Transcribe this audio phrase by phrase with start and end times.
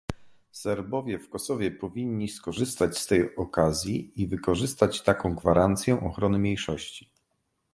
[0.51, 7.09] Serbowie w Kosowie powinni skorzystać z tej okazji i wykorzystać taką gwarancję ochrony mniejszości